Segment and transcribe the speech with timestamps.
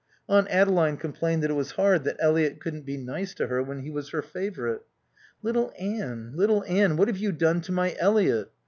[0.27, 3.81] Aunt Adeline complained that it was hard that Eliot couldn't be nice to her when
[3.83, 4.81] he was her favorite.
[5.43, 8.49] "Little Anne, little Anne, what have you done to my Eliot?"